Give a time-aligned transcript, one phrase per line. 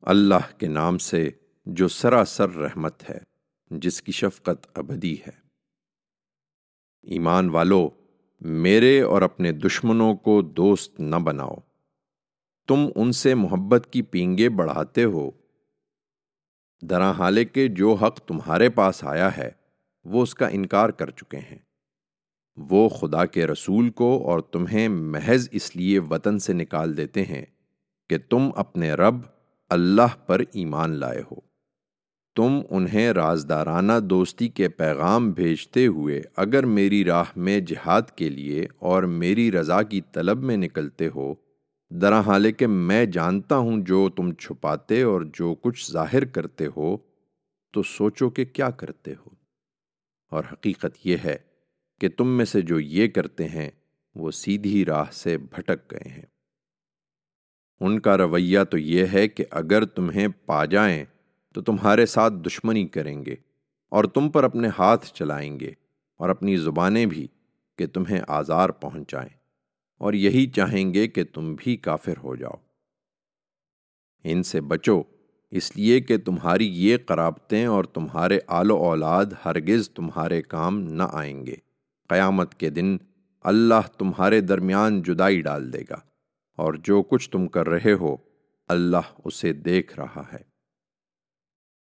[0.00, 1.30] اللہ کے نام سے
[1.66, 3.18] جو سراسر رحمت ہے،
[3.70, 5.40] جس کی شفقت ابدی ہے۔
[7.02, 7.88] ایمان والو،
[8.40, 11.54] میرے اور اپنے دشمنوں کو دوست نہ بناؤ۔
[12.68, 15.30] تم ان سے محبت کی پینگے بڑھاتے ہو۔
[16.82, 19.50] درا حالے کے جو حق تمہارے پاس آیا ہے،
[20.04, 21.58] وہ اس کا انکار کر چکے ہیں۔
[22.56, 27.44] وہ خدا کے رسول کو اور تمہیں محض اس لیے وطن سے نکال دیتے ہیں
[28.08, 29.16] کہ تم اپنے رب
[29.70, 31.36] اللہ پر ایمان لائے ہو۔
[32.36, 38.66] تم انہیں رازدارانہ دوستی کے پیغام بھیجتے ہوئے اگر میری راہ میں جہاد کے لیے
[38.78, 41.34] اور میری رضا کی طلب میں نکلتے ہو
[41.90, 46.96] درا حالے کہ میں جانتا ہوں جو تم چھپاتے اور جو کچھ ظاہر کرتے ہو،
[47.72, 49.30] تو سوچو کہ کیا کرتے ہو۔
[50.30, 51.36] اور حقیقت یہ ہے
[52.00, 53.70] کہ تم میں سے جو یہ کرتے ہیں،
[54.14, 56.39] وہ سیدھی راہ سے بھٹک گئے ہیں۔
[57.80, 61.04] ان کا رویہ تو یہ ہے کہ اگر تمہیں پا جائیں
[61.54, 63.34] تو تمہارے ساتھ دشمنی کریں گے
[63.88, 65.72] اور تم پر اپنے ہاتھ چلائیں گے
[66.16, 67.26] اور اپنی زبانیں بھی
[67.78, 69.28] کہ تمہیں آزار پہنچائیں
[69.98, 72.54] اور یہی چاہیں گے کہ تم بھی کافر ہو جاؤ۔
[74.24, 75.02] ان سے بچو،
[75.50, 81.02] اس لیے کہ تمہاری یہ قرابتیں اور تمہارے آل و اولاد ہرگز تمہارے کام نہ
[81.12, 81.54] آئیں گے۔
[82.08, 82.96] قیامت کے دن
[83.40, 86.09] اللہ تمہارے درمیان جدائی ڈال دے گا۔
[86.60, 88.16] اور جو کچھ تم کر رہے ہو،
[88.68, 90.50] اللہ اسے دیکھ رہا ہے۔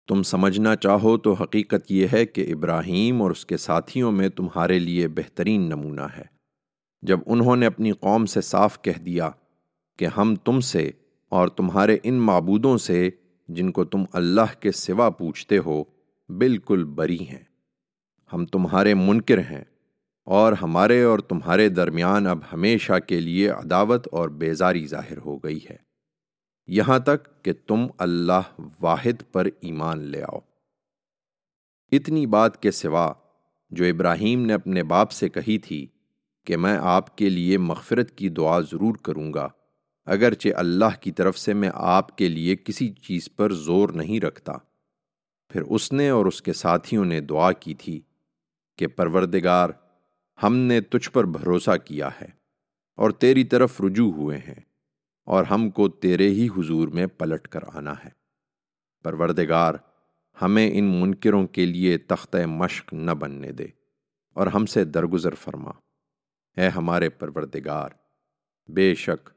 [0.07, 4.79] تم سمجھنا چاہو تو حقیقت یہ ہے کہ ابراہیم اور اس کے ساتھیوں میں تمہارے
[4.79, 6.23] لیے بہترین نمونہ ہے۔
[7.01, 9.29] جب انہوں نے اپنی قوم سے صاف کہہ دیا
[9.97, 10.91] کہ ہم تم سے
[11.29, 13.09] اور تمہارے ان معبودوں سے
[13.47, 15.83] جن کو تم اللہ کے سوا پوچھتے ہو،
[16.29, 17.43] بالکل بری ہیں۔
[18.33, 19.63] ہم تمہارے منکر ہیں۔
[20.25, 25.59] اور ہمارے اور تمہارے درمیان اب ہمیشہ کے لیے عداوت اور بیزاری ظاہر ہو گئی
[25.69, 25.75] ہے۔
[26.67, 30.39] یہاں تک کہ تم اللہ واحد پر ایمان لے آؤ۔
[31.91, 33.13] اتنی بات کے سوا
[33.69, 35.87] جو ابراہیم نے اپنے باپ سے کہی تھی
[36.45, 39.47] کہ میں آپ کے لیے مغفرت کی دعا ضرور کروں گا،
[40.05, 44.53] اگرچہ اللہ کی طرف سے میں آپ کے لیے کسی چیز پر زور نہیں رکھتا۔
[45.49, 48.01] پھر اس نے اور اس کے ساتھیوں نے دعا کی تھی
[48.77, 49.69] کہ پروردگار
[50.43, 52.27] ہم نے تجھ پر بھروسہ کیا ہے
[52.95, 54.61] اور تیری طرف رجوع ہوئے ہیں
[55.23, 58.09] اور ہم کو تیرے ہی حضور میں پلٹ کر آنا ہے۔
[59.03, 59.73] پروردگار،
[60.41, 63.67] ہمیں ان منکروں کے لیے تختہ مشق نہ بننے دے
[64.33, 65.71] اور ہم سے درگزر فرما۔
[66.57, 67.89] اے ہمارے پروردگار،
[68.67, 69.29] بے شک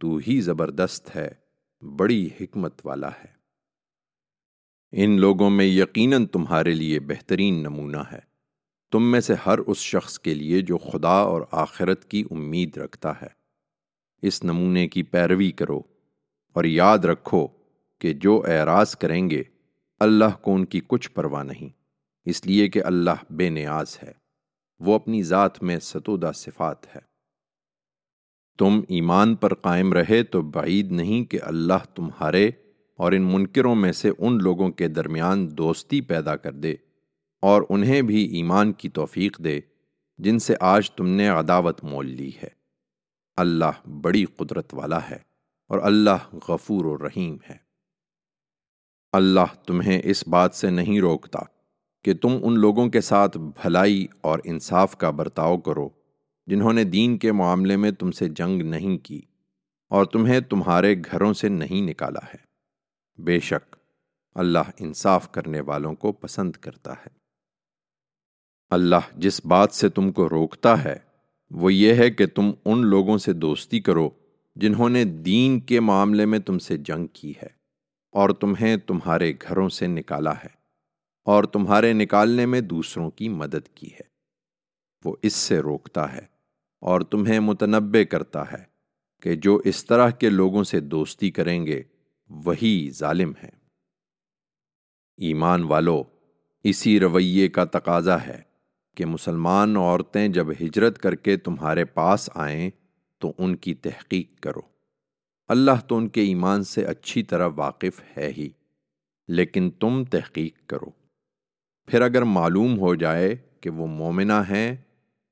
[0.00, 1.30] تو ہی زبردست ہے،
[1.96, 3.34] بڑی حکمت والا ہے۔
[4.92, 8.33] ان لوگوں میں یقیناً تمہارے لیے بہترین نمونہ ہے۔
[8.94, 13.12] تم میں سے ہر اس شخص کے لیے جو خدا اور آخرت کی امید رکھتا
[13.22, 13.26] ہے۔
[14.22, 15.80] اس نمونے کی پیروی کرو
[16.52, 17.46] اور یاد رکھو
[18.00, 19.42] کہ جو اعراض کریں گے،
[20.00, 21.68] اللہ کو ان کی کچھ پرواہ نہیں۔
[22.24, 24.12] اس لیے کہ اللہ بے نیاز ہے،
[24.80, 27.00] وہ اپنی ذات میں ستودہ صفات ہے۔
[28.58, 32.50] تم ایمان پر قائم رہے تو بعید نہیں کہ اللہ تمہارے
[32.96, 36.74] اور ان منکروں میں سے ان لوگوں کے درمیان دوستی پیدا کر دے۔
[37.44, 39.60] اور انہیں بھی ایمان کی توفیق دے،
[40.18, 42.48] جن سے آج تم نے عداوت مول لی ہے۔
[43.36, 45.18] اللہ بڑی قدرت والا ہے
[45.68, 47.56] اور اللہ غفور و رحیم ہے۔
[49.12, 51.38] اللہ تمہیں اس بات سے نہیں روکتا
[52.04, 55.88] کہ تم ان لوگوں کے ساتھ بھلائی اور انصاف کا برتاؤ کرو
[56.46, 59.22] جنہوں نے دین کے معاملے میں تم سے جنگ نہیں کی
[59.88, 62.44] اور تمہیں تمہارے گھروں سے نہیں نکالا ہے۔
[63.22, 63.76] بے شک
[64.34, 67.23] اللہ انصاف کرنے والوں کو پسند کرتا ہے۔
[68.74, 70.96] اللہ جس بات سے تم کو روکتا ہے،
[71.50, 74.08] وہ یہ ہے کہ تم ان لوگوں سے دوستی کرو
[74.56, 77.48] جنہوں نے دین کے معاملے میں تم سے جنگ کی ہے،
[78.14, 80.48] اور تمہیں تمہارے گھروں سے نکالا ہے،
[81.26, 84.12] اور تمہارے نکالنے میں دوسروں کی مدد کی ہے۔
[85.04, 86.24] وہ اس سے روکتا ہے،
[86.82, 88.62] اور تمہیں متنبع کرتا ہے
[89.22, 91.82] کہ جو اس طرح کے لوگوں سے دوستی کریں گے،
[92.30, 93.50] وہی ظالم ہے
[95.18, 96.02] ایمان والو،
[96.64, 98.40] اسی رویے کا تقاضا ہے۔
[98.94, 102.70] کہ مسلمان عورتیں جب ہجرت کر کے تمہارے پاس آئیں
[103.18, 104.60] تو ان کی تحقیق کرو۔
[105.48, 108.48] اللہ تو ان کے ایمان سے اچھی طرح واقف ہے ہی،
[109.28, 110.90] لیکن تم تحقیق کرو۔
[111.86, 114.76] پھر اگر معلوم ہو جائے کہ وہ مومنہ ہیں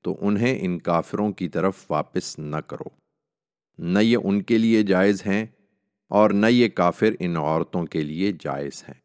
[0.03, 2.89] تو انہیں ان کافروں کی طرف واپس نہ کرو۔
[3.79, 5.47] نہ یہ ان کے لیے جائز ہیں
[6.09, 9.01] اور نہ یہ کافر ان عورتوں کے لیے جائز ہیں۔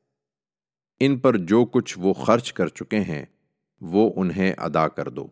[1.00, 3.26] ان پر جو کچھ وہ خرچ کر چکے ہیں
[3.82, 5.28] وہ انہیں ادا کر دو۔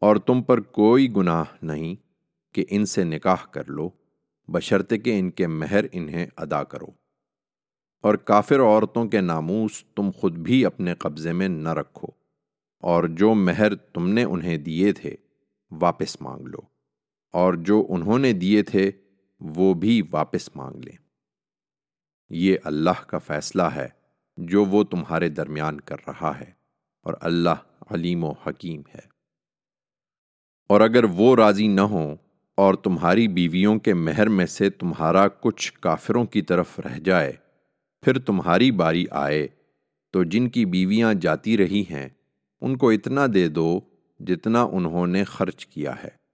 [0.00, 1.94] اور تم پر کوئی گناہ نہیں
[2.54, 3.90] کہ ان سے نکاح کر لو
[4.48, 6.86] بشرط کہ ان کے مہر انہیں ادا کرو۔
[8.02, 12.06] اور کافر عورتوں کے ناموس تم خود بھی اپنے قبضے میں نہ رکھو،
[12.78, 15.16] اور جو مہر تم نے انہیں دیے تھے
[15.70, 16.58] واپس مانگ لو،
[17.32, 18.90] اور جو انہوں نے دیے تھے
[19.40, 20.96] وہ بھی واپس مانگ لیں۔
[22.30, 23.88] یہ اللہ کا فیصلہ ہے
[24.36, 26.63] جو وہ تمہارے درمیان کر رہا ہے۔
[27.04, 29.14] اور اللہ علیم و حکیم ہے۔
[30.68, 32.16] اور اگر وہ راضی نہ ہوں
[32.56, 37.32] اور تمہاری بیویوں کے مہر میں سے تمہارا کچھ کافروں کی طرف رہ جائے،
[38.02, 39.48] پھر تمہاری باری آئے
[40.12, 42.08] تو جن کی بیویاں جاتی رہی ہیں،
[42.60, 43.80] ان کو اتنا دے دو
[44.20, 46.24] جتنا انہوں نے خرچ کیا ہے۔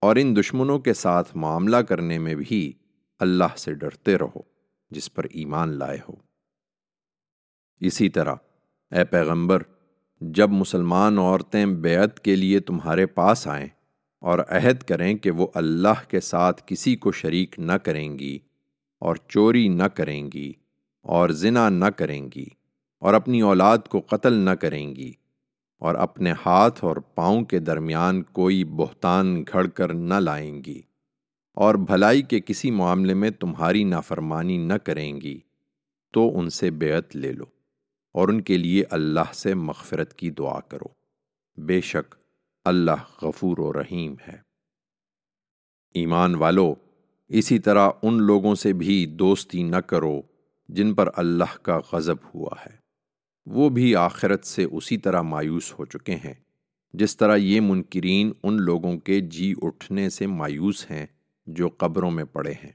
[0.00, 2.72] اور ان دشمنوں کے ساتھ معاملہ کرنے میں بھی
[3.18, 4.40] اللہ سے ڈرتے رہو،
[4.90, 6.14] جس پر ایمان لائے ہو۔
[7.80, 8.34] اسی طرح،
[8.90, 9.62] اے پیغمبر
[10.20, 13.66] جب مسلمان عورتیں بیعت کے لیے تمہارے پاس آئیں
[14.20, 18.38] اور عہد کریں کہ وہ اللہ کے ساتھ کسی کو شریک نہ کریں گی
[18.98, 20.52] اور چوری نہ کریں گی
[21.02, 22.44] اور زنا نہ کریں گی
[22.98, 25.12] اور اپنی اولاد کو قتل نہ کریں گی
[25.78, 30.82] اور اپنے ہاتھ اور پاؤں کے درمیان کوئی بہتان گھڑ کر نہ لائیں گی
[31.54, 35.38] اور بھلائی کے کسی معاملے میں تمہاری نافرمانی نہ کریں گی
[36.12, 37.44] تو ان سے بیعت لے لو۔
[38.12, 40.86] اور ان کے لیے اللہ سے مغفرت کی دعا کرو۔
[41.56, 42.14] بے شک
[42.64, 44.36] اللہ غفور و رحیم ہے۔
[45.94, 46.74] ایمان والو،
[47.28, 50.22] اسی طرح ان لوگوں سے بھی دوستی نہ کرو
[50.68, 52.76] جن پر اللہ کا غضب ہوا ہے۔
[53.46, 56.34] وہ بھی آخرت سے اسی طرح مایوس ہو چکے ہیں۔
[56.92, 61.06] جس طرح یہ منکرین ان لوگوں کے جی اٹھنے سے مایوس ہیں
[61.46, 62.72] جو قبروں میں پڑے ہیں۔